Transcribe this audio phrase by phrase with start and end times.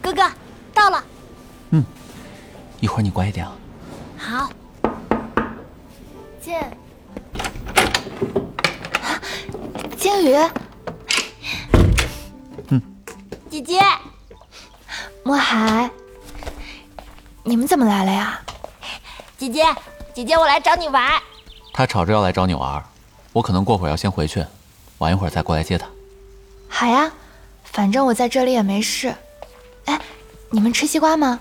[0.00, 0.22] 哥哥，
[0.72, 1.04] 到了。
[1.70, 1.84] 嗯，
[2.80, 3.52] 一会儿你乖一点啊。
[4.16, 4.50] 好。
[6.40, 6.70] 剑，
[9.98, 10.34] 金鱼，
[12.68, 12.80] 嗯，
[13.50, 13.80] 姐姐，
[15.22, 15.90] 墨海，
[17.42, 18.40] 你们怎么来了呀？
[19.36, 19.62] 姐姐，
[20.14, 21.20] 姐姐，我来找你玩。
[21.74, 22.82] 他吵着要来找你玩，
[23.34, 24.42] 我可能过会儿要先回去，
[24.98, 25.86] 晚一会儿再过来接他。
[26.68, 27.12] 好呀，
[27.64, 29.14] 反正我在这里也没事。
[29.88, 29.98] 哎，
[30.50, 31.40] 你们吃西瓜吗？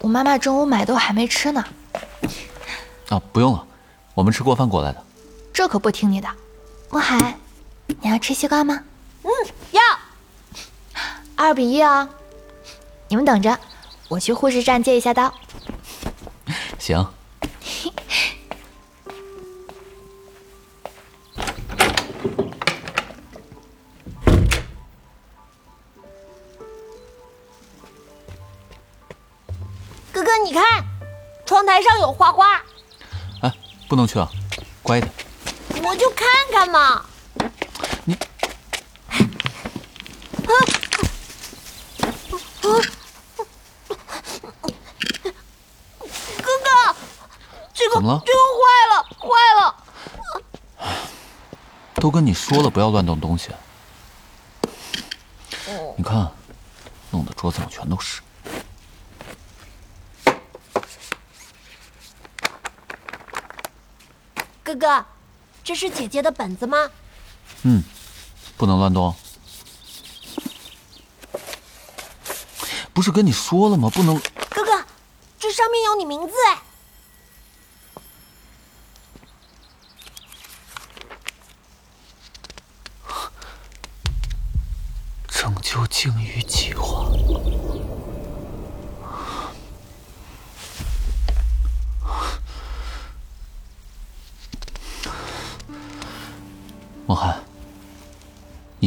[0.00, 1.64] 我妈妈中午买的，我还没吃呢。
[3.08, 3.66] 啊，不用了，
[4.14, 5.02] 我们吃过饭过来的。
[5.54, 6.28] 这可不听你的，
[6.90, 7.38] 墨海，
[7.86, 8.84] 你要吃西瓜吗？
[9.22, 9.30] 嗯，
[9.70, 9.82] 要。
[11.34, 12.06] 二比一啊，
[13.08, 13.58] 你们等着，
[14.08, 15.32] 我去护士站借一下刀。
[16.78, 17.04] 行。
[30.48, 30.82] 你看，
[31.44, 32.56] 窗台上有花花。
[33.42, 33.52] 哎，
[33.86, 34.26] 不能去啊，
[34.82, 35.12] 乖一点。
[35.84, 37.04] 我就看看嘛。
[38.06, 39.20] 你，啊，
[40.46, 40.56] 啊，
[42.62, 42.78] 哥
[46.64, 46.96] 哥，
[47.74, 48.22] 这个怎么了？
[48.24, 48.62] 这个坏
[48.94, 49.28] 了，坏
[49.60, 49.60] 了。
[51.96, 53.50] 都跟你说了不要乱动东西。
[55.94, 56.32] 你看，
[57.10, 58.22] 弄得桌子上全都是。
[64.78, 65.04] 哥哥，
[65.64, 66.88] 这是姐姐的本子吗？
[67.62, 67.82] 嗯，
[68.56, 69.12] 不能乱动。
[72.92, 73.90] 不是跟你说了吗？
[73.92, 74.16] 不能。
[74.48, 74.84] 哥哥，
[75.38, 76.62] 这上面有你名字哎。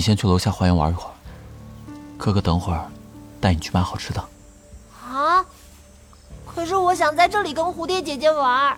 [0.02, 1.14] 你先去楼下花园玩一会儿，
[2.18, 2.90] 哥哥等会儿
[3.40, 4.20] 带你去买好吃的。
[5.00, 5.46] 啊！
[6.44, 8.76] 可是我想在这里跟蝴蝶姐姐玩。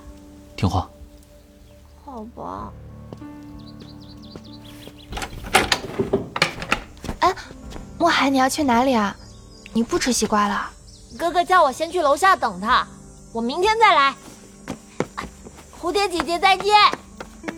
[0.57, 0.89] 听话。
[2.03, 2.73] 好吧。
[7.21, 7.33] 哎，
[7.97, 9.15] 墨海，你要去哪里啊？
[9.71, 10.69] 你不吃西瓜了？
[11.17, 12.85] 哥哥叫我先去楼下等他，
[13.31, 14.13] 我明天再来。
[15.79, 16.75] 蝴蝶姐姐再见。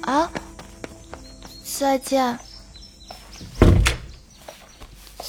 [0.04, 0.30] 啊？
[1.80, 2.38] 再见。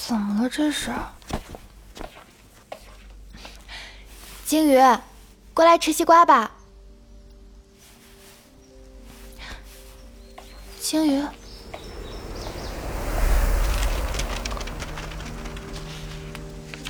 [0.07, 0.93] 怎么了这是？
[4.45, 4.79] 鲸鱼，
[5.53, 6.53] 过来吃西瓜吧。
[10.81, 11.25] 鲸鱼，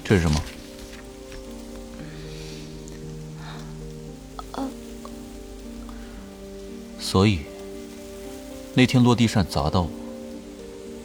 [0.05, 0.43] 这是什么？
[4.53, 4.69] 呃，
[7.01, 7.47] 所以。
[8.75, 9.91] 那天落地扇砸到我，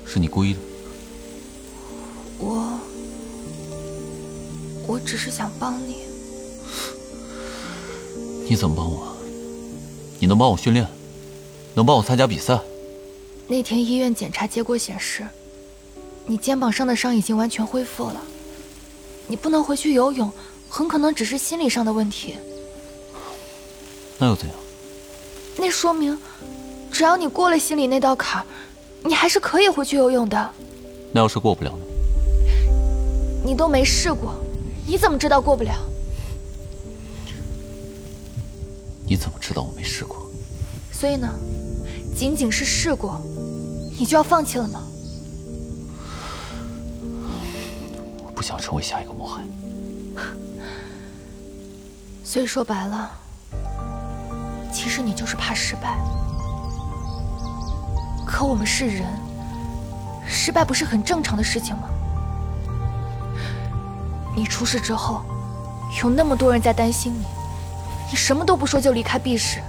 [0.06, 0.60] 是你故意的。
[5.06, 5.98] 只是想帮你。
[8.50, 9.16] 你怎么帮我？
[10.20, 10.88] 你能帮我训练，
[11.74, 12.60] 能帮我参加比赛。
[13.48, 15.26] 那天医院检查结果显示，
[16.26, 18.22] 你肩膀上的伤已经完全恢复了。
[19.28, 20.32] 你不能回去游泳，
[20.70, 22.36] 很可能只是心理上的问题。
[24.18, 24.56] 那又怎样？
[25.58, 26.18] 那说明。
[26.92, 28.46] 只要你过了心里那道坎儿，
[29.04, 30.54] 你还是可以回去游泳的。
[31.14, 31.86] 那要是过不了呢？
[33.46, 34.36] 你都没试过，
[34.92, 35.74] 你怎么知道过不了？
[39.06, 40.30] 你怎么知道我没试过？
[40.92, 41.30] 所以呢，
[42.14, 43.22] 仅仅是试过，
[43.98, 44.84] 你就要放弃了吗？
[48.22, 49.42] 我不想成为下一个墨海。
[52.26, 53.12] 所以说白了，
[54.74, 55.98] 其实你就是怕失败。
[58.28, 59.08] 可我们是人，
[60.28, 61.88] 失败不是很正常的事情吗？
[64.36, 65.22] 你出事之后，
[66.02, 67.26] 有那么多人在担心你，
[68.12, 69.60] 你什么都不说就离开 B 市，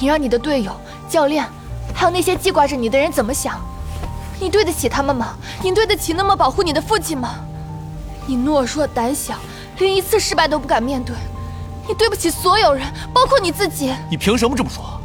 [0.00, 0.72] 你让你的队友、
[1.08, 1.46] 教练，
[1.94, 3.60] 还有那些记挂着你的人怎么想？
[4.40, 5.34] 你对得起他们吗？
[5.62, 7.34] 你对得起那么保护你的父亲吗？
[8.26, 9.34] 你懦弱胆小，
[9.78, 11.14] 连一次失败都不敢面对，
[11.86, 13.92] 你对不起所有人，包括你自己。
[14.10, 15.00] 你凭什么这么说？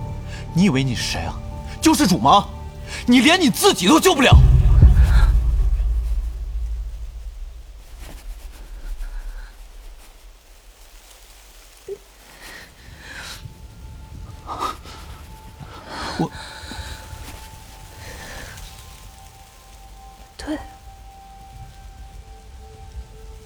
[0.54, 1.34] 你以为你是谁啊？
[1.82, 2.46] 救世主吗？
[3.08, 4.34] 你连你自己都救不了。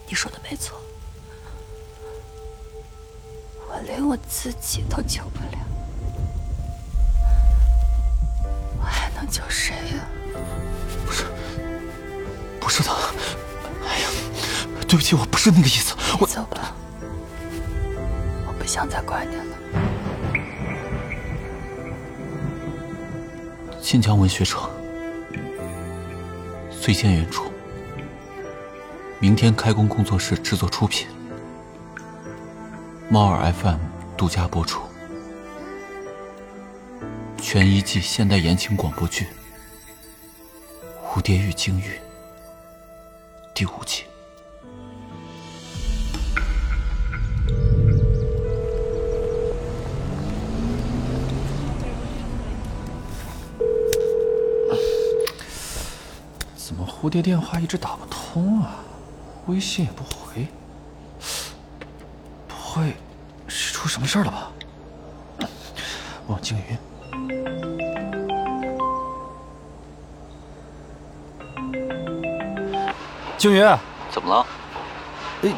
[0.07, 0.79] 你说的没错，
[3.67, 5.59] 我连我自己都救不了，
[8.79, 10.07] 我还能救谁呀？
[11.05, 11.25] 不是，
[12.59, 12.89] 不是的。
[13.85, 14.09] 哎呀，
[14.87, 15.93] 对不起，我不是那个意思。
[16.19, 16.73] 我走吧，
[18.47, 19.43] 我不想再管你了。
[23.81, 24.69] 晋江文学城，
[26.81, 27.46] 最见原著。
[29.19, 31.07] 明天开工工作室制作出品，
[33.09, 33.79] 猫耳 FM
[34.15, 34.83] 独家播出，
[37.41, 39.25] 全一季现代言情广播剧
[41.03, 41.93] 《蝴蝶与鲸鱼》
[43.55, 44.03] 第五集。
[56.55, 58.83] 怎么蝴蝶电话一直打不通啊？
[59.47, 60.47] 微信也不回，
[62.47, 62.95] 不会
[63.47, 64.51] 是出什么事了吧？
[66.27, 66.77] 望京云，
[73.37, 73.65] 静云，
[74.11, 74.45] 怎么了？
[75.43, 75.53] 哎，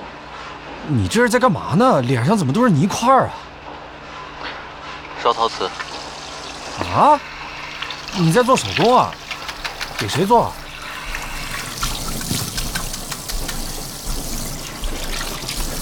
[0.88, 2.02] 你这是在干嘛呢？
[2.02, 3.30] 脸上怎么都是泥块啊？
[5.24, 5.68] 烧陶瓷。
[6.94, 7.20] 啊？
[8.14, 9.12] 你在做手工啊？
[9.98, 10.54] 给谁做？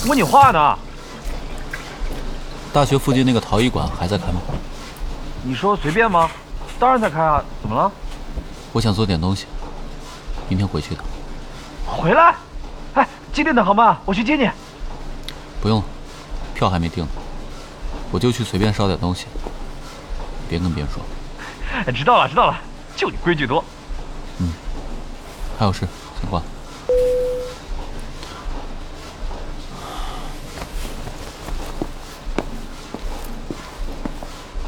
[0.07, 0.77] 问你话呢。
[2.73, 4.41] 大学附近那个陶艺馆还在开吗？
[5.43, 6.29] 你说随便吗？
[6.79, 7.43] 当然在开啊。
[7.61, 7.91] 怎么了？
[8.71, 9.45] 我想做点东西，
[10.47, 11.03] 明天回去的。
[11.85, 12.35] 回来？
[12.93, 13.97] 哎，几点的航班？
[14.05, 14.49] 我去接你。
[15.61, 15.85] 不用了，
[16.53, 17.09] 票还没订呢。
[18.11, 19.25] 我就去随便烧点东西，
[20.47, 21.01] 别跟别人说。
[21.85, 22.57] 哎知道了，知道了，
[22.95, 23.63] 就你规矩多。
[24.39, 24.53] 嗯，
[25.57, 25.87] 还有事，
[26.21, 26.41] 先挂。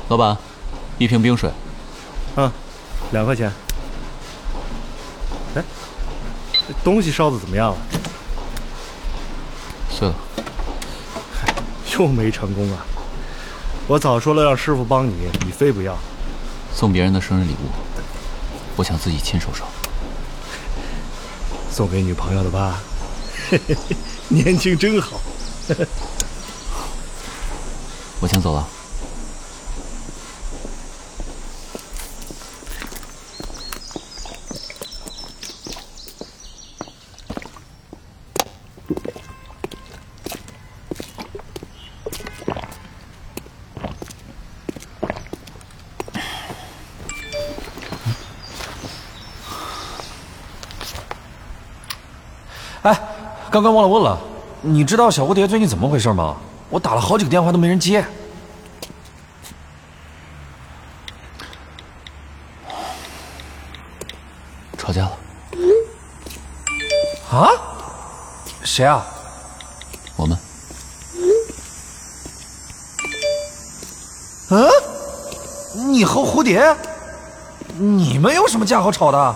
[0.10, 0.36] 老板，
[0.98, 1.52] 一瓶冰水。
[2.36, 2.52] 嗯，
[3.12, 3.52] 两块钱。
[5.56, 5.64] 哎，
[6.84, 7.78] 东西烧的怎么样了？
[9.90, 10.16] 碎了。
[11.94, 12.86] 又没成功啊！
[13.86, 15.14] 我早说了让师傅帮你，
[15.46, 15.96] 你非不要。
[16.74, 17.70] 送别人的生日礼物，
[18.78, 19.68] 我想自己亲手烧。
[21.70, 22.80] 送给女朋友的吧？
[24.30, 25.20] 年轻真好。
[28.22, 28.68] 我先走了。
[52.82, 52.98] 哎，
[53.52, 54.20] 刚刚忘了问了，
[54.62, 56.38] 你知道小蝴蝶最近怎么回事吗？
[56.70, 58.06] 我打了好几个电话都没人接。
[64.78, 65.12] 吵架了。
[67.32, 67.50] 啊？
[68.64, 69.04] 谁啊？
[70.16, 70.38] 我们。
[74.52, 74.70] 嗯？
[75.92, 76.76] 你和蝴蝶？
[77.78, 79.36] 你们有什么架好吵的？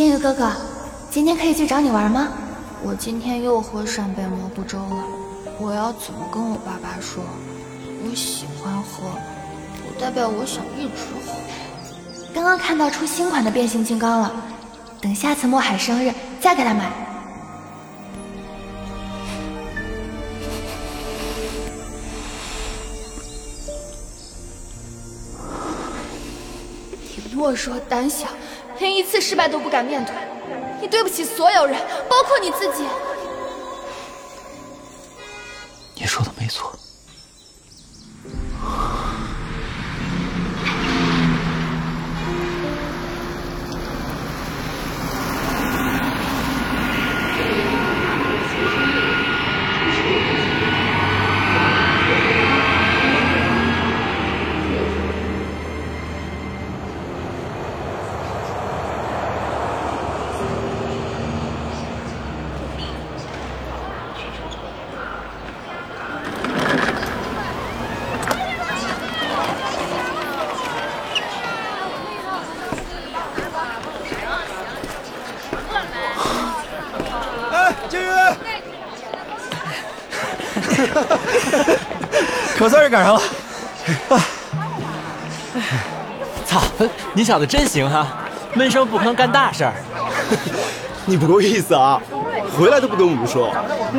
[0.00, 0.50] 金鱼哥哥，
[1.10, 2.32] 今天可以去找你玩吗？
[2.82, 5.04] 我今天又喝扇贝蘑菇粥了，
[5.58, 7.22] 我要怎么跟我爸爸说？
[8.02, 9.02] 我喜欢喝，
[9.84, 11.34] 不代表我想一直喝。
[12.32, 14.32] 刚刚看到出新款的变形金刚了，
[15.02, 16.90] 等下次墨海生日再给他买。
[27.14, 28.26] 你莫说胆小。
[28.80, 30.12] 连一次失败都不敢面对，
[30.80, 31.76] 你对不起所有人，
[32.08, 32.84] 包括你自己。
[82.80, 83.20] 算是赶上了。
[86.46, 86.62] 操，
[87.12, 88.06] 你小子真行哈、
[88.54, 89.74] 闷声不吭干大事儿。
[91.04, 92.00] 你不够意思啊！
[92.56, 93.52] 回来都不跟我们说。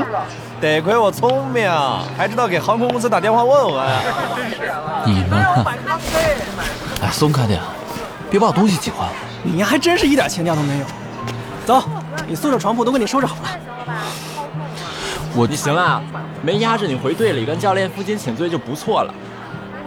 [0.59, 1.71] 得亏我聪明，
[2.17, 3.85] 还知道给航空公司打电话问问。
[5.05, 5.63] 你们啊，
[7.03, 7.61] 哎，松开点，
[8.31, 9.13] 别把我东西挤坏了。
[9.43, 10.85] 你还真是一点情调都没有。
[11.67, 11.83] 走，
[12.25, 13.49] 你宿舍床铺都给你收拾好了。
[15.35, 16.01] 我你行了，
[16.41, 19.13] 没压着你回队里跟教练负荆请罪就不错了。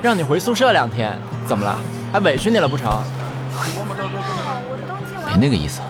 [0.01, 1.77] 让你回宿舍两天，怎么了？
[2.13, 3.03] 还委屈你了不成？
[5.27, 5.81] 没那个意思。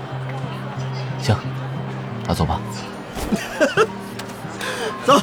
[1.20, 1.36] 行，
[2.26, 2.60] 那走吧。
[5.04, 5.20] 走，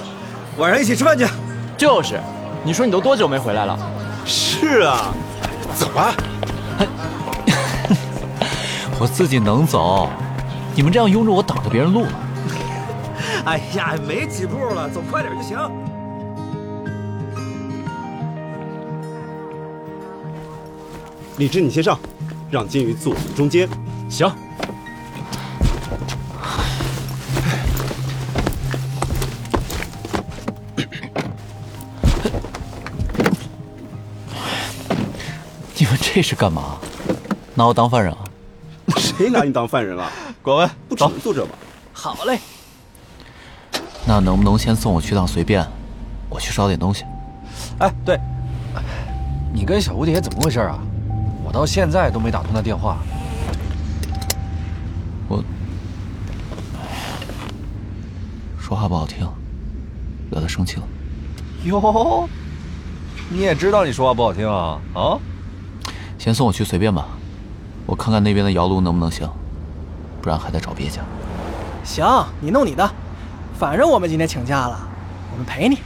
[0.57, 1.25] 晚上一起吃饭去。
[1.77, 2.19] 就是，
[2.63, 3.77] 你说你都多久没回来了？
[4.25, 5.11] 是啊，
[5.75, 6.13] 走吧！
[8.99, 10.07] 我自己能走，
[10.75, 12.11] 你们这样拥着我挡着别人路了。
[13.43, 15.57] 哎呀，没几步了，走快点就行。
[21.37, 21.99] 李志，你先上，
[22.51, 23.67] 让金鱼坐我们中间。
[24.09, 24.31] 行，
[35.75, 36.77] 你们这是干嘛？
[37.55, 38.19] 拿我当犯人啊？
[38.97, 40.11] 谁拿你当犯人了？
[40.43, 41.51] 滚问，不只能坐这吗？
[41.91, 42.39] 好嘞，
[44.11, 45.65] 那能不能先送我去趟随便？
[46.27, 47.05] 我去烧点东西。
[47.79, 48.19] 哎，对，
[49.53, 50.77] 你跟小蝴蝶怎么回事啊？
[51.45, 52.97] 我到现在都没打通他电话。
[55.29, 55.41] 我
[58.59, 59.25] 说话不好听，
[60.29, 60.83] 惹他生气了。
[61.63, 62.27] 哟，
[63.29, 64.77] 你也知道你说话不好听啊？
[64.93, 65.17] 啊？
[66.19, 67.07] 先送我去随便吧，
[67.85, 69.25] 我看看那边的窑炉能不能行，
[70.21, 71.01] 不然还得找别家。
[71.85, 72.05] 行，
[72.41, 72.91] 你弄你的，
[73.61, 74.89] 反正我们今天请假了，
[75.31, 75.77] 我们陪你。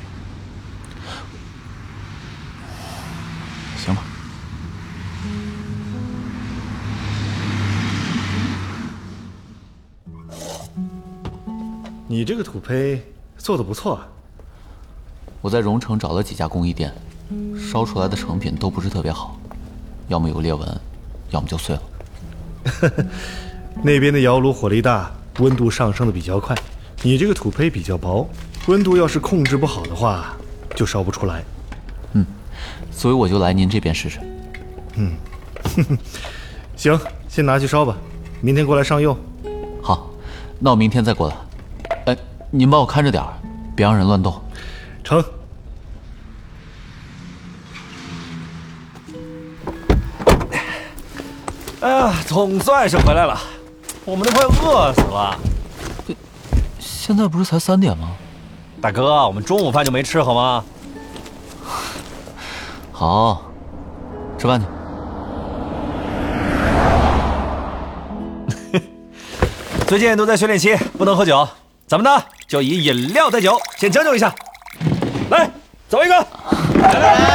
[3.76, 4.02] 行吧。
[12.08, 13.04] 你这个土坯
[13.38, 14.08] 做的不错啊。
[15.42, 16.94] 我在荣城找了几家工艺店，
[17.60, 19.38] 烧出来的成品都不是特别好，
[20.08, 20.66] 要么有裂纹，
[21.32, 21.82] 要么就碎了。
[23.84, 26.56] 那边的窑炉火力大，温度上升的比较快。
[27.06, 28.28] 你这个土坯比较薄，
[28.66, 30.36] 温度要是控制不好的话，
[30.76, 31.44] 就烧不出来。
[32.14, 32.26] 嗯
[32.90, 34.18] 所以我就来您这边试试。
[34.96, 35.16] 嗯
[36.76, 37.96] 行，先拿去烧吧，
[38.42, 39.16] 明天过来上釉。
[39.84, 40.10] 好，
[40.58, 41.36] 那我明天再过来。
[42.08, 42.18] 哎，
[42.50, 43.32] 您帮我看着点儿，
[43.76, 44.42] 别让人乱动。
[45.04, 45.24] 成。
[51.82, 53.40] 哎呀，总算是回来了，
[54.06, 55.40] 我们都快饿死了。
[57.06, 58.10] 现在不是才三点吗？
[58.82, 60.64] 大哥，我们中午饭就没吃好吗？
[62.92, 63.44] 好，
[64.40, 64.66] 吃饭去。
[69.86, 71.48] 最近都在训练期，不能喝酒，
[71.86, 74.34] 咱们呢就以饮料代酒，先将就一下。
[75.30, 75.48] 来，
[75.88, 77.35] 走一个。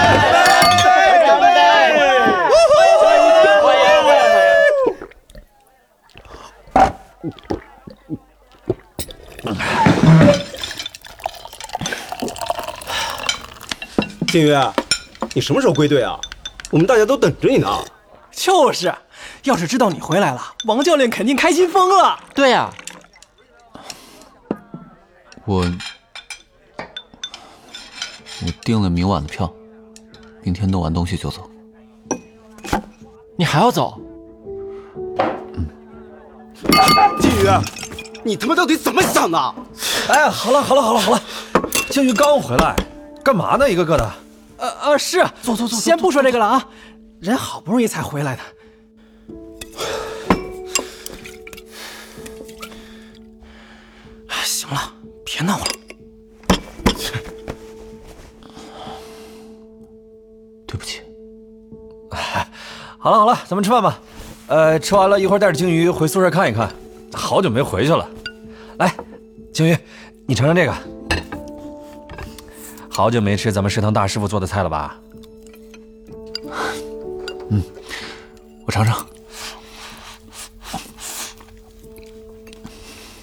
[14.31, 14.57] 金鱼，
[15.35, 16.17] 你什么时候归队啊？
[16.71, 17.69] 我们大家都等着你呢。
[18.31, 18.95] 就是，
[19.43, 22.17] 要是知道你回来了，王教练肯定开心疯了。
[22.33, 22.71] 对呀、
[25.45, 25.65] 我
[28.43, 29.53] 我订了明晚的票，
[30.43, 31.51] 明天弄完东西就走。
[33.37, 34.01] 你还要走？
[37.21, 37.49] 金鱼，
[38.23, 39.55] 你他妈到底怎么想的？
[40.09, 41.21] 哎，好了好了好了好了，
[41.91, 42.77] 静瑜刚回来，
[43.23, 43.71] 干嘛呢？
[43.71, 44.13] 一个个的。
[44.59, 46.69] 呃呃，是，坐坐坐先不说这个了啊，
[47.21, 48.43] 人好不容易才回来的。
[54.29, 54.93] 哎行了，
[55.25, 55.65] 别闹了。
[60.67, 61.01] 对不起，
[62.99, 63.99] 好了好了，咱们吃饭吧。
[64.47, 66.71] 呃，吃完了一会儿带着鲸鱼回宿舍看一看，
[67.13, 68.09] 好久没回去了。
[68.79, 68.95] 来，
[69.53, 69.77] 鲸鱼，
[70.27, 71.00] 你尝尝这个。
[72.91, 75.01] 好久没吃咱们食堂大师傅做的菜了吧？
[77.51, 77.63] 嗯
[78.67, 79.07] 我尝尝。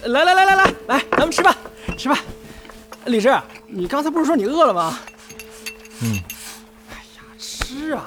[0.05, 1.55] 来来来来来来，咱们吃吧
[1.97, 2.17] 吃吧。
[3.05, 5.00] 李志，你刚才不是说你饿了吗？
[6.01, 6.19] 嗯。
[6.89, 8.05] 哎呀，吃啊！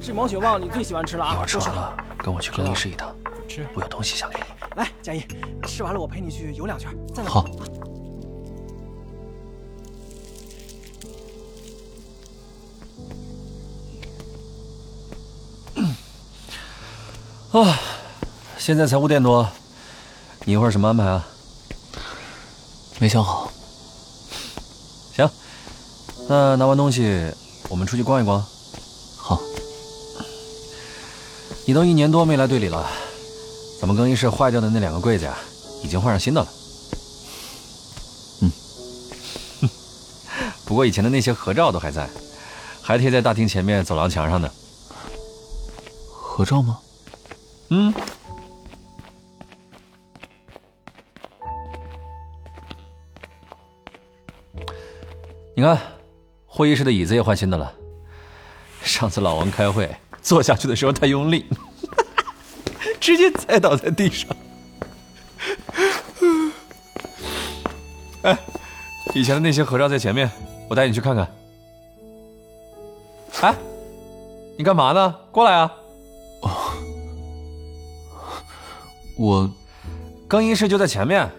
[0.00, 1.34] 这毛血旺你最喜欢吃了啊！
[1.34, 3.14] 一会儿吃多吃完了，跟我去更衣室一趟。
[3.46, 4.44] 吃我有东西想给你。
[4.76, 5.22] 来，佳怡，
[5.62, 7.28] 吃完了我陪你去游两圈，再来。
[7.28, 7.44] 好。
[17.54, 17.78] 啊，
[18.58, 19.48] 现在才五点多，
[20.44, 21.24] 你一会儿什么安排啊？
[22.98, 23.48] 没想好。
[25.14, 25.30] 行，
[26.28, 27.32] 那拿完东西，
[27.68, 28.44] 我们出去逛一逛。
[29.16, 29.40] 好。
[31.64, 32.90] 你都一年多没来队里了，
[33.80, 35.38] 咱们更衣室坏掉的那两个柜子呀，
[35.84, 36.48] 已经换上新的了。
[38.40, 38.50] 嗯。
[40.66, 42.10] 不过以前的那些合照都还在，
[42.82, 44.50] 还贴在大厅前面走廊墙上呢。
[46.10, 46.80] 合照吗？
[47.70, 47.92] 嗯。
[55.56, 55.78] 你看，
[56.46, 57.72] 会议室的椅子也换新的了。
[58.82, 61.46] 上次老王开会坐下去的时候太用力，
[63.00, 64.28] 直接栽倒在地上。
[68.22, 68.38] 哎，
[69.14, 70.30] 以前的那些合照在前面，
[70.68, 71.32] 我带你去看看。
[73.40, 73.54] 哎，
[74.58, 75.14] 你干嘛呢？
[75.30, 75.72] 过来啊！
[79.16, 79.50] 我，
[80.26, 81.30] 更衣室就在前面。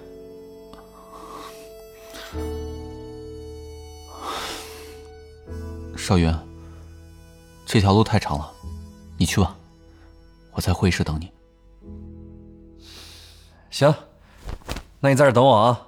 [5.98, 6.34] 少云，
[7.66, 8.52] 这条路太长了，
[9.18, 9.56] 你去吧，
[10.52, 11.32] 我在会议室等你。
[13.72, 13.94] 行，
[15.00, 15.88] 那你在这等我啊。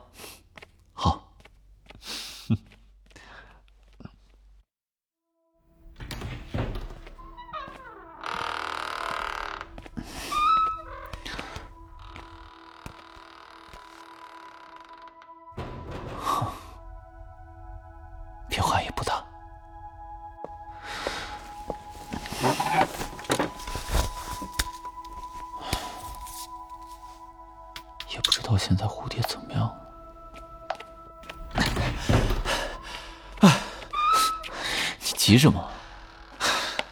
[35.27, 35.61] 急什么？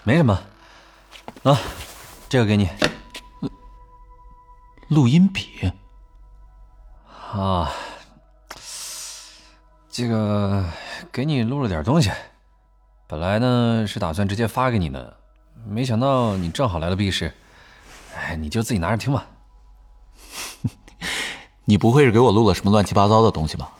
[0.03, 0.37] 没什么。
[1.43, 1.57] 啊，
[2.27, 2.69] 这个给你。
[4.89, 5.71] 录音笔。
[7.31, 7.71] 啊，
[9.89, 10.65] 这个
[11.13, 12.11] 给你录了点东西。
[13.07, 15.15] 本来呢是打算直接发给你的，
[15.65, 17.33] 没想到你正好来了 B 市，
[18.17, 19.25] 哎，你就自己拿着听吧。
[21.63, 23.71] 你不会是给我录了什么乱七八糟的东西吧？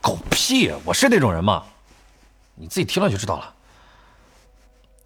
[0.00, 0.72] 狗屁！
[0.86, 1.62] 我是那种人吗？
[2.54, 3.53] 你自己听了就知道了。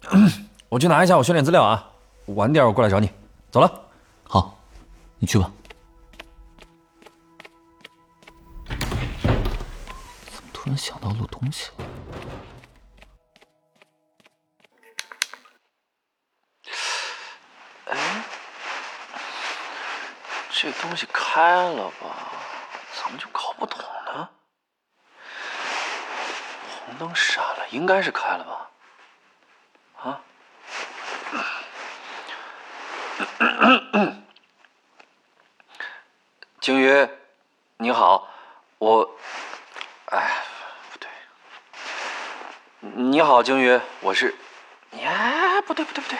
[0.69, 1.87] 我去拿一下我训练资料啊，
[2.27, 3.11] 晚点我过来找你。
[3.51, 3.71] 走了。
[4.23, 4.57] 好，
[5.17, 5.51] 你去吧。
[8.67, 11.85] 怎么突然想到录东西了？
[17.85, 18.23] 哎，
[20.51, 22.31] 这东西开了吧？
[22.95, 24.29] 怎么就搞不懂呢？
[26.87, 28.69] 红灯闪了，应该是开了吧？
[30.03, 30.21] 啊？
[36.61, 37.09] 鲸鱼，
[37.77, 38.27] 你好，
[38.77, 39.09] 我……
[40.07, 40.43] 哎，
[40.91, 41.09] 不对。
[42.79, 44.35] 你好，鲸鱼，我是……
[44.91, 46.19] 哎，不对，不对，不对。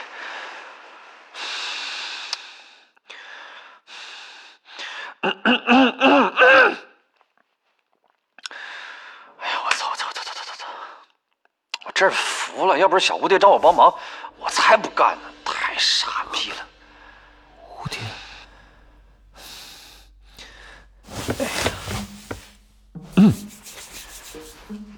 [5.22, 5.30] 哎
[9.50, 9.89] 呀，我操！
[9.89, 10.10] 我操！
[10.13, 10.24] 操！
[10.24, 10.34] 操！
[10.34, 10.54] 操！
[10.56, 10.65] 操！
[11.84, 13.93] 我真是服了，要不是小蝴蝶找我帮忙，
[14.39, 15.21] 我才不干呢！
[15.45, 16.58] 太傻逼了。
[17.63, 17.99] 蝴蝶，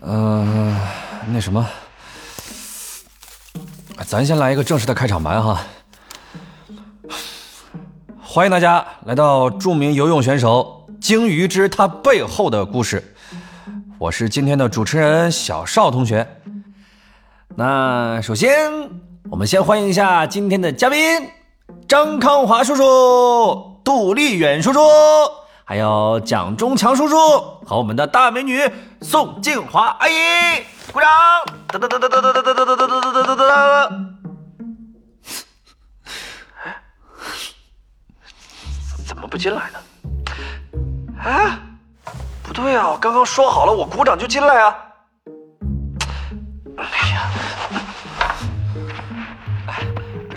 [0.01, 0.80] 嗯，
[1.27, 1.67] 那什么，
[4.08, 5.62] 咱先来一个正式的开场白哈。
[8.21, 13.13] 欢迎大家来到著名游泳选手鲸鱼之他背后的故事。
[13.99, 16.40] 我是今天的主持人小邵同学。
[17.63, 18.71] 那首先，
[19.30, 21.30] 我们先欢迎一下今天的嘉宾
[21.88, 24.80] 张康华叔叔、杜丽远叔叔，
[25.63, 27.15] 还有蒋中强叔叔
[27.63, 28.67] 和我们的大美女
[29.04, 30.13] 宋静华阿姨，
[30.91, 31.08] 鼓掌！
[31.67, 33.91] 哒哒哒哒哒哒哒哒哒哒哒哒哒哒。
[39.08, 39.80] 怎么不进来呢？
[41.24, 41.60] 哎，
[42.41, 42.97] 不对啊！
[43.00, 44.76] 刚刚说好了，我鼓掌就进来啊！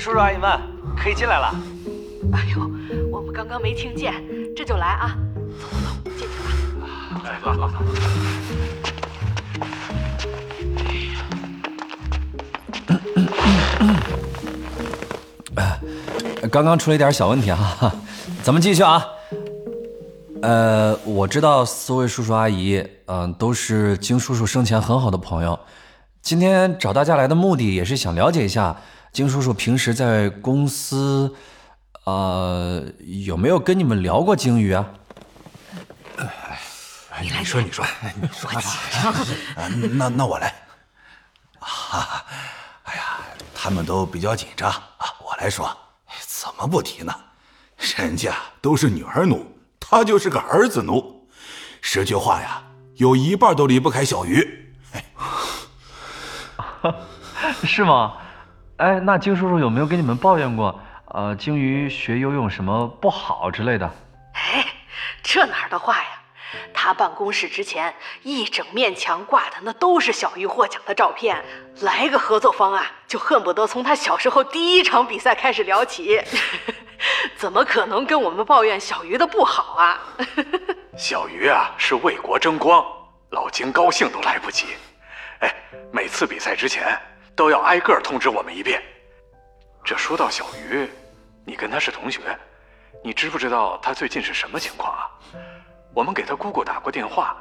[0.05, 0.61] 叔叔阿姨们
[1.03, 1.55] 可以进来了。
[2.35, 2.61] 哎呦，
[3.11, 4.13] 我们刚刚没听见，
[4.55, 5.17] 这就来啊！
[5.59, 6.51] 走走走进去吧。
[7.25, 7.73] 来吧，好。
[16.51, 17.91] 刚刚出了一点小问题啊，
[18.45, 19.03] 咱们继续啊。
[20.43, 25.59] 呃，我知道四位叔叔阿姨，嗯、都是金叔叔生前很好的朋友。
[26.21, 28.77] 今天找大家来的目的，也是想了解一下
[29.15, 31.33] 金叔叔平时在公司，
[32.03, 32.85] 呃，
[33.25, 34.85] 有没有跟你们聊过鲸鱼啊？
[37.23, 37.87] 你说，你说，
[38.21, 38.51] 你说
[39.95, 40.53] 那那我来。
[41.61, 42.25] 啊，
[42.83, 43.21] 哎呀，
[43.55, 45.71] 他们都比较紧张啊，我来说。
[46.27, 47.15] 怎么不提呢？
[47.97, 49.47] 人家都是女儿奴，
[49.79, 51.29] 他就是个儿子奴。
[51.81, 52.65] 十句话呀，
[52.97, 54.75] 有一半都离不开小鱼。
[57.63, 58.15] 是吗？
[58.79, 60.81] 哎，那金叔叔有没有跟你们抱怨过？
[61.07, 63.89] 呃，鲸鱼学游泳什么不好之类的？
[64.33, 64.67] 哎，
[65.23, 66.07] 这哪儿的话呀！
[66.73, 71.43] 他办公室之前一整面墙挂的那都是小鱼获奖的照片，
[71.83, 76.21] 来个合作方案就恨不得从他小时候第一场比赛开始聊起。
[77.39, 80.01] 怎么可能跟我们抱怨小鱼的不好啊？
[80.99, 82.85] 小鱼啊是为国争光，
[83.31, 84.67] 老金高兴都来不及。
[85.41, 85.55] 哎，
[85.93, 86.99] 每次比赛之前
[87.37, 88.83] 都要挨个通知我们一遍。
[89.85, 90.89] 这说到小鱼，
[91.45, 92.21] 你跟他是同学，
[93.03, 95.11] 你知不知道他最近是什么情况啊？
[95.95, 97.37] 我们给他姑姑打过电话，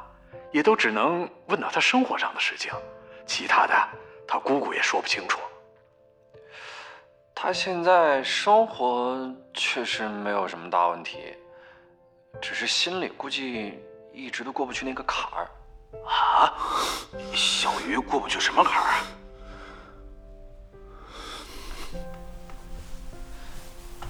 [0.52, 2.72] 也都只能问到他生活上的事情，
[3.26, 3.74] 其他的
[4.28, 5.40] 他姑姑也说不清楚。
[7.34, 9.18] 他现在生活
[9.52, 11.34] 确实没有什么大问题，
[12.40, 15.48] 只是心里估计一直都过不去那个坎儿。
[16.06, 16.54] 啊，
[17.34, 19.04] 小鱼过不去什么坎儿啊？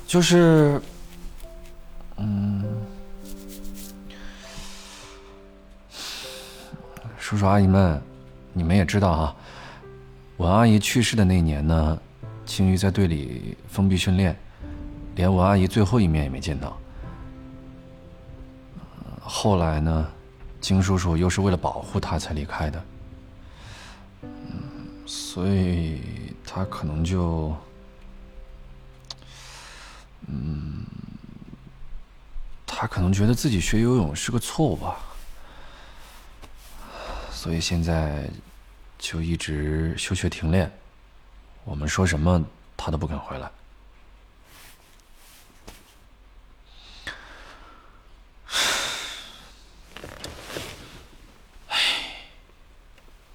[0.07, 0.81] 就是，
[2.17, 2.65] 嗯。
[7.19, 8.01] 叔叔阿姨们，
[8.53, 9.37] 你们也知道啊，
[10.37, 11.99] 文阿姨去世的那年呢，
[12.45, 14.37] 青鱼在队里封闭训练，
[15.15, 16.79] 连文阿姨最后一面也没见到。
[19.21, 20.07] 后来呢，
[20.61, 22.85] 金叔叔又是为了保护他才离开的，
[25.07, 26.03] 所以
[26.45, 27.57] 他可能就，
[32.85, 34.99] 他可能觉得自己学游泳是个错误吧。
[37.33, 38.29] 所以现在
[38.99, 40.71] 就一直休学停练，
[41.65, 42.45] 我们说什么
[42.77, 43.51] 他都不肯回来。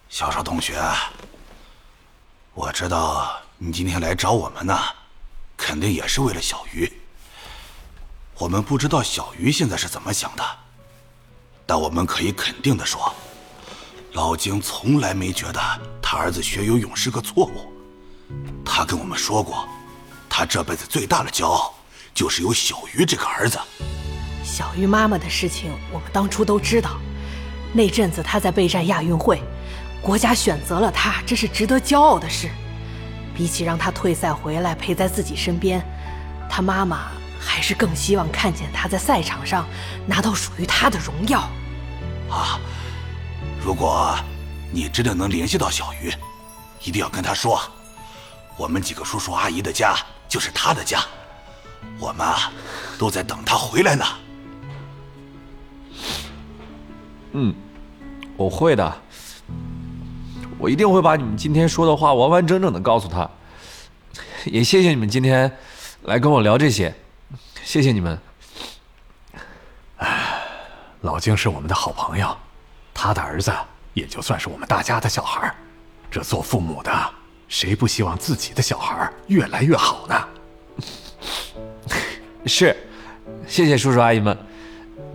[0.10, 0.80] 小邵同学，
[2.54, 4.80] 我知道你今天来找我们呢，
[5.58, 6.99] 肯定也是为了小鱼。
[8.40, 10.44] 我们不知道小鱼现在是怎么想的，
[11.66, 13.14] 但我们可以肯定的说。
[14.14, 15.60] 老金从来没觉得
[16.02, 17.72] 他儿子学游泳是个错误，
[18.64, 19.68] 他跟我们说过，
[20.30, 21.76] 他这辈子最大的骄傲
[22.14, 23.60] 就是有小鱼这个儿子。
[24.42, 26.92] 小鱼妈妈的事情我们当初都知道，
[27.74, 29.44] 那阵子他在备战亚运会，
[30.02, 32.50] 国家选择了他，这是值得骄傲的事。
[33.36, 35.86] 比起让他退赛回来陪在自己身边，
[36.50, 39.66] 他妈妈还是更希望看见他在赛场上
[40.06, 41.40] 拿到属于他的荣耀。
[42.30, 42.60] 啊。
[43.62, 44.16] 如果
[44.72, 46.12] 你真的能联系到小鱼，
[46.82, 47.60] 一定要跟他说，
[48.58, 49.98] 我们几个叔叔阿姨的家
[50.30, 51.04] 就是他的家，
[52.00, 52.52] 我们啊
[52.98, 54.06] 都在等他回来呢。
[57.34, 57.54] 嗯，
[58.38, 59.02] 我会的，
[60.58, 63.30] 我一定会把你们今天说的话完完整整的告诉他。
[64.46, 65.52] 也谢谢你们今天
[66.04, 66.96] 来跟我聊这些，
[67.70, 68.18] 谢谢你们。
[69.98, 70.42] 哎，
[71.02, 72.36] 老金是我们的好朋友。
[72.96, 73.54] 他的儿子
[73.94, 75.54] 也就算是我们大家的小孩
[76.10, 76.92] 这做父母的
[77.48, 80.28] 谁不希望自己的小孩越来越好呢？
[82.48, 82.76] 是，
[83.48, 84.36] 谢谢叔叔阿姨们，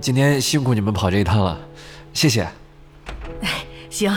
[0.00, 1.58] 今天辛苦你们跑这一趟了，
[2.12, 2.48] 谢谢。
[3.42, 4.16] 哎，行，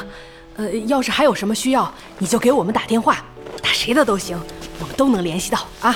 [0.57, 3.25] 呃，要是还有什么需要，你就给我们打电话，
[3.63, 4.39] 打谁的都行，
[4.79, 5.95] 我们都能联系到啊。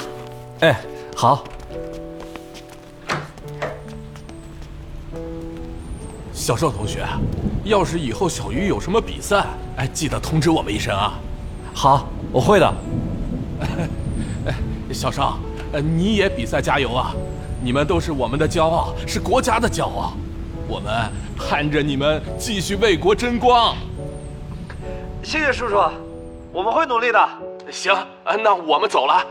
[0.62, 0.82] 哎，
[1.16, 1.44] 好。
[6.34, 7.06] 小邵同学，
[7.64, 9.46] 要是以后小鱼有什么比赛，
[9.78, 11.14] 哎，记得通知我们一声啊。
[11.74, 12.74] 好，我会的。
[14.46, 14.54] 哎，
[14.94, 15.38] 小邵，
[15.74, 17.14] 呃，你也比赛加油啊！
[17.64, 20.14] 你们都是我们的骄傲，是国家的骄傲，
[20.68, 23.76] 我们盼着你们继续为国争光。
[25.22, 25.80] 谢谢叔叔，
[26.52, 27.30] 我们会努力的。
[27.70, 27.94] 行，
[28.44, 29.24] 那我们 走了。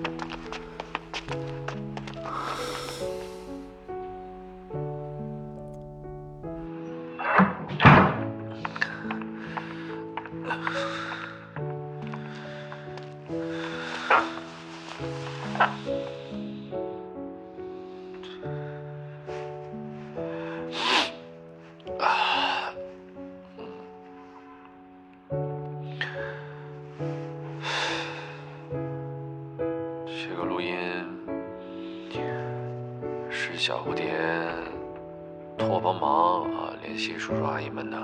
[37.24, 37.96] 叔叔阿姨们的。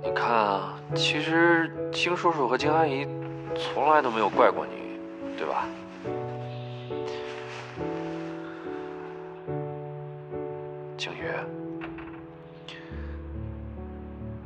[0.00, 3.04] 你看啊，其实金叔叔和金阿姨
[3.56, 5.00] 从来都没有怪过你，
[5.36, 5.64] 对吧？
[10.96, 11.26] 景瑜，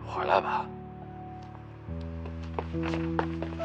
[0.07, 0.65] 回来吧，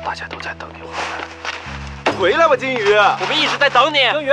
[0.03, 2.19] 大家都在等你回来。
[2.19, 2.83] 回来吧，金鱼！
[2.95, 3.99] 我们一直在等你。
[4.11, 4.29] 景宇，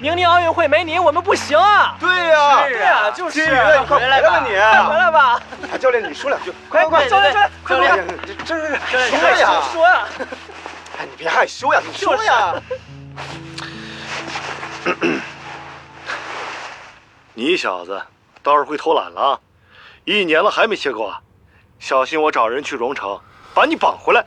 [0.00, 1.96] 明年奥运会没你我们不行啊！
[2.00, 3.46] 对呀，是啊，就是
[3.86, 5.40] 快回来吧，你快回来吧！
[5.72, 7.08] 哎教练，你说两句，快快快！
[7.08, 7.32] 教练，
[7.66, 8.06] 教练，
[8.44, 8.76] 这是
[9.16, 10.06] 说呀，说呀！
[10.98, 12.54] 哎，你别害羞呀，你说呀！
[17.34, 18.02] 你小子
[18.42, 19.40] 倒是会偷懒了啊！
[20.04, 21.20] 一年了还没歇够啊，
[21.78, 23.18] 小心我找人去荣城
[23.54, 24.24] 把你绑回来。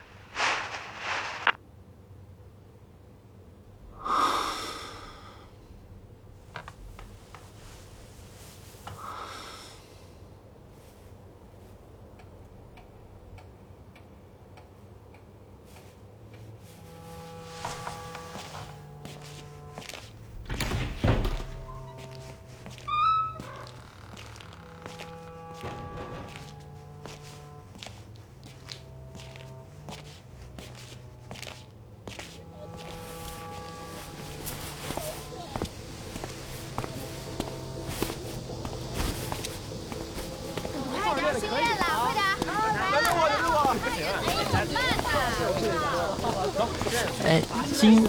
[47.26, 47.42] 哎，
[47.78, 48.08] 金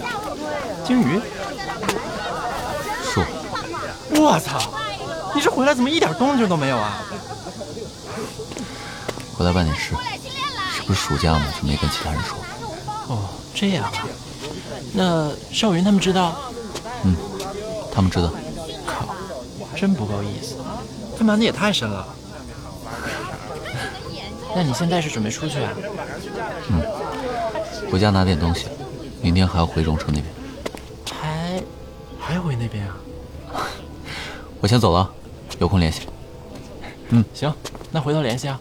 [0.85, 1.21] 金鱼，
[3.03, 3.21] 树，
[4.15, 4.59] 我操！
[5.35, 7.03] 你这回来怎么一点动静都没有啊？
[9.37, 9.93] 回来办点事，
[10.75, 12.37] 是不是暑假嘛，就没跟其他人说。
[13.07, 13.91] 哦，这样啊。
[14.93, 16.35] 那少云他们知道？
[17.03, 17.15] 嗯，
[17.93, 18.31] 他们知道。
[18.85, 19.15] 靠，
[19.75, 20.55] 真不够意思，
[21.17, 22.07] 他瞒的也太深了。
[24.55, 25.71] 那你现在是准备出去啊？
[26.69, 26.81] 嗯，
[27.91, 28.67] 回家拿点东西，
[29.21, 30.25] 明天还要回荣城那边。
[31.11, 31.63] 还
[32.19, 32.97] 还回那边啊？
[34.61, 35.09] 我先走了，
[35.59, 36.01] 有空联系。
[37.09, 37.53] 嗯，行，
[37.91, 38.59] 那回头联系啊。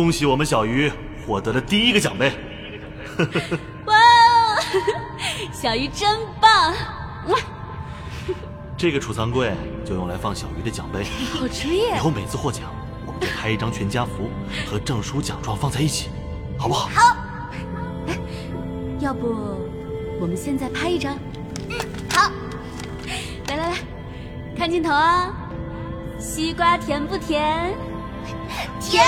[0.00, 0.90] 恭喜我们小鱼
[1.26, 2.32] 获得了第一个奖杯。
[3.84, 3.94] 哇，
[5.52, 6.72] 小鱼真棒！
[7.28, 7.38] 哇，
[8.78, 9.52] 这个储藏柜
[9.84, 11.04] 就用来放小鱼的奖杯。
[11.34, 12.62] 好主意以后每次获奖，
[13.04, 14.30] 我们就拍一张全家福
[14.66, 16.08] 和证书、奖状放在一起，
[16.58, 16.88] 好不好？
[16.94, 17.16] 好。
[19.00, 19.28] 要不
[20.18, 21.14] 我们现在拍一张？
[21.68, 21.76] 嗯，
[22.10, 22.32] 好。
[23.48, 23.76] 来来来，
[24.56, 25.30] 看镜头啊！
[26.18, 27.76] 西瓜甜不甜？
[28.80, 29.04] 甜。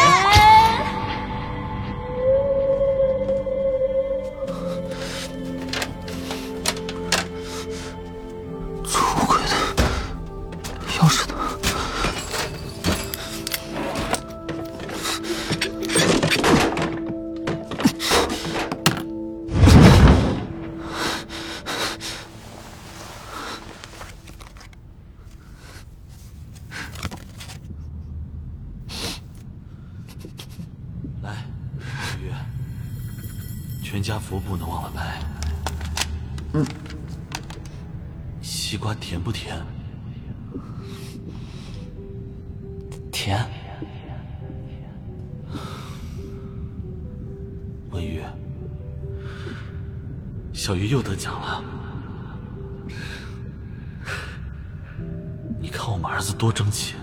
[34.32, 35.22] 我不能忘了拍。
[36.54, 36.66] 嗯。
[38.40, 39.60] 西瓜甜不甜？
[43.12, 43.46] 甜。
[47.90, 48.22] 文玉，
[50.54, 51.62] 小鱼又得奖了。
[55.60, 56.94] 你看我们儿子多争气。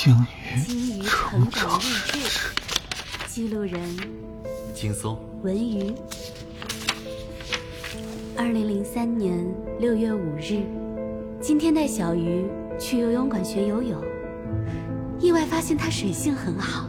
[0.00, 2.54] 鲸鱼成长日志，
[3.26, 3.80] 记录人
[4.72, 5.92] 金松，文鱼。
[8.36, 9.44] 二零零三年
[9.80, 10.62] 六月五日，
[11.40, 12.46] 今天带小鱼
[12.78, 14.00] 去游泳馆学游泳，
[15.18, 16.88] 意外发现它水性很好，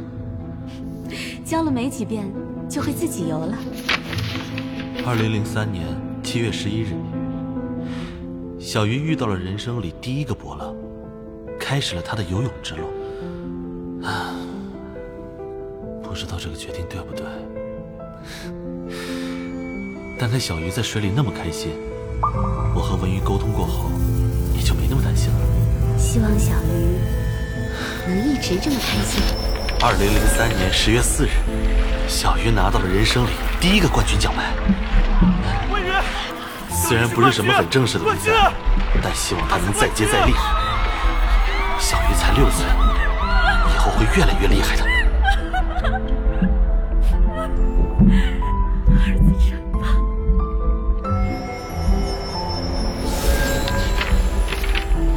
[1.43, 2.31] 教了没几遍
[2.69, 3.57] 就会自己游了。
[5.03, 5.83] 二零零三年
[6.21, 6.93] 七月十一日，
[8.59, 10.75] 小鱼遇到了人生里第一个伯乐，
[11.59, 12.83] 开始了他的游泳之路。
[14.03, 14.33] 啊，
[16.03, 17.25] 不知道这个决定对不对，
[20.19, 21.71] 但看小鱼在水里那么开心，
[22.73, 23.89] 我和文鱼沟通过后，
[24.55, 25.39] 也就没那么担心了。
[25.97, 26.97] 希望小鱼
[28.07, 29.21] 能一直这么开心。
[29.81, 31.29] 二零零三年十月四日，
[32.07, 33.29] 小鱼拿到了人生里
[33.61, 34.53] 第一个冠军奖牌。
[35.71, 35.87] 文鱼
[36.69, 38.51] 虽然不是什么很正式的比赛，
[39.01, 40.33] 但希望他能再接再厉。
[41.79, 42.88] 小鱼才六岁，以
[43.79, 44.83] 后会越来越厉害的。
[48.91, 49.81] 儿子真棒！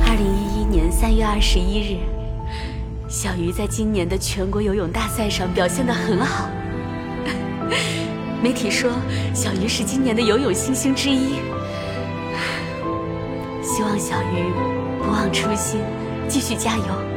[0.07, 1.98] 二零一一年三月二十一日，
[3.09, 6.48] 小鱼在今年的全国游泳大赛上表现得很好。
[8.42, 8.92] 媒体说，
[9.35, 11.35] 小鱼是今年的游泳新星之一。
[13.62, 14.53] 希望小鱼
[15.03, 15.81] 不忘初心，
[16.29, 17.12] 继续加油。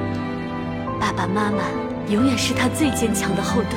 [1.05, 1.61] 爸爸妈妈
[2.09, 3.73] 永远是他最坚强的后盾。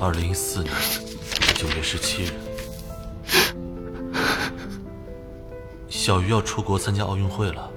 [0.00, 0.72] 二零一四年
[1.54, 2.30] 九月十七日，
[5.90, 7.70] 小鱼要出国参加奥运会了。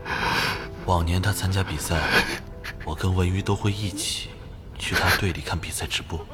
[0.85, 2.01] 往年他参加比赛，
[2.85, 4.29] 我跟文鱼都会一起
[4.87, 6.25] 去他队里看比赛直播。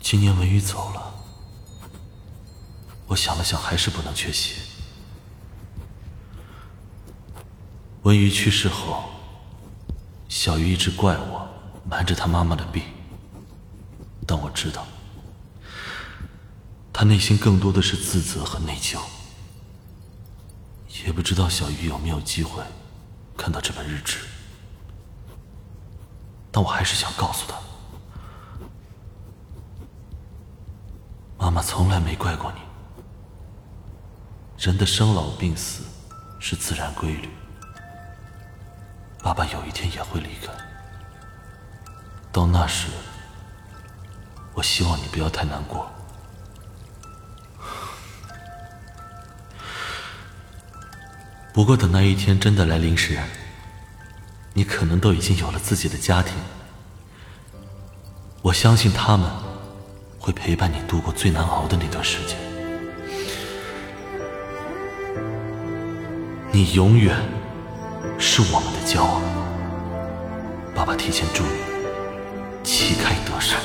[0.00, 1.12] 今年文宇走了，
[3.06, 4.54] 我想了想，还是不能缺席。
[8.04, 9.10] 文宇去世后，
[10.26, 11.46] 小鱼一直怪我
[11.84, 12.82] 瞒着他妈妈的病，
[14.26, 14.86] 但我知道，
[16.94, 18.98] 他内心更多的是自责和内疚。
[21.04, 22.62] 也不知道小鱼有没有机会
[23.36, 24.18] 看到这本日志，
[26.50, 27.56] 但我还是想告诉他，
[31.38, 32.60] 妈妈从来没怪过你。
[34.58, 35.82] 人的生老病死
[36.38, 37.28] 是自然规律。
[39.20, 40.52] 爸爸有一天也会离开，
[42.30, 42.88] 到那时，
[44.54, 45.90] 我希望你不要太难过。
[51.52, 53.18] 不过等那一天真的来临时，
[54.54, 56.34] 你可能都已经有了自己的家庭，
[58.40, 59.30] 我相信他们
[60.18, 62.36] 会陪伴你度过最难熬的那段时间。
[66.50, 67.16] 你永远。
[68.24, 69.20] 是我们的骄傲，
[70.76, 71.50] 爸爸提前祝你
[72.62, 73.58] 旗开得胜。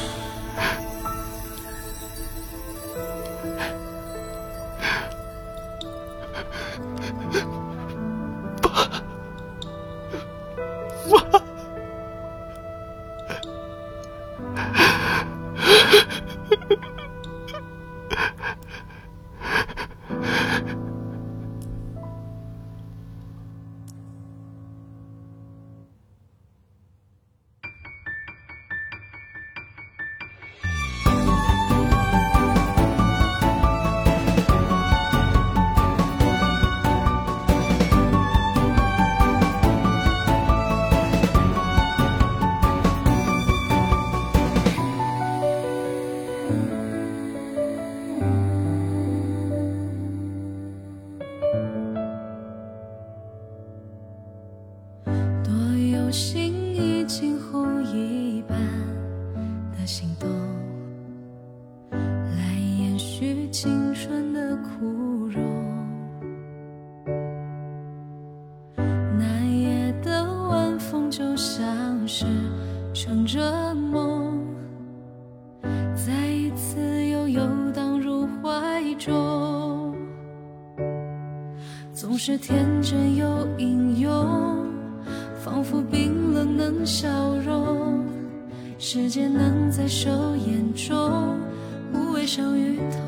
[92.27, 92.99] 上与痛，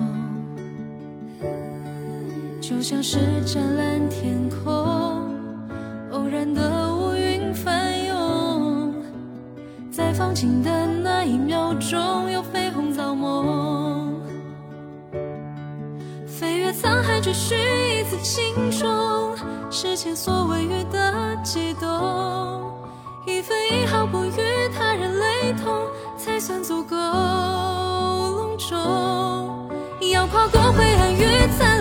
[2.62, 4.74] 就像是湛蓝天空，
[6.12, 8.94] 偶然的乌云翻涌，
[9.92, 14.16] 在放晴的那一秒钟，又绯红造梦。
[16.26, 19.36] 飞越沧海，追寻一次轻重，
[19.70, 21.90] 是前所未遇的悸动。
[23.28, 24.32] 一分一毫不与
[24.74, 25.86] 他人雷同，
[26.18, 26.96] 才算足够
[30.40, 31.26] 跨过灰暗与
[31.58, 31.79] 残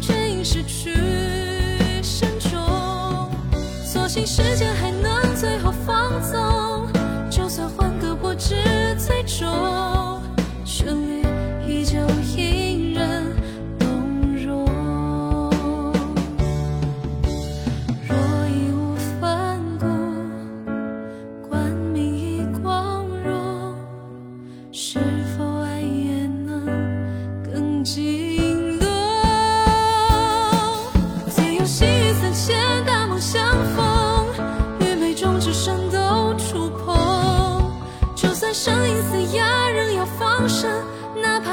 [0.00, 0.94] 却因失去
[2.02, 3.30] 慎重。
[3.84, 6.86] 所幸时间还能最后放纵，
[7.30, 8.54] 就算换个波折
[8.98, 9.46] 最终，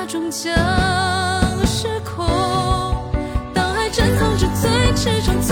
[0.09, 0.51] 终将
[1.67, 2.25] 失控。
[3.53, 5.48] 当爱珍藏着最执着、最